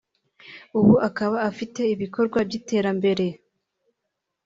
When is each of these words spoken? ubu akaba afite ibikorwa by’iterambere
ubu 0.79 0.93
akaba 1.09 1.37
afite 1.49 1.81
ibikorwa 1.93 2.39
by’iterambere 2.47 3.25